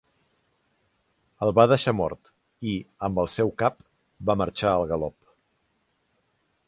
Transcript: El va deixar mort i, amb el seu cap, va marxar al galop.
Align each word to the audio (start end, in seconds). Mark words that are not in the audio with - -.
El 1.47 1.51
va 1.59 1.65
deixar 1.71 1.93
mort 1.97 2.31
i, 2.71 2.75
amb 3.09 3.21
el 3.25 3.31
seu 3.35 3.53
cap, 3.63 3.77
va 4.31 4.37
marxar 4.43 4.73
al 4.75 4.87
galop. 4.95 5.19